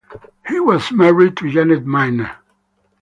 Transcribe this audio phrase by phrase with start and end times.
[0.47, 2.27] He was married to Janet Milne.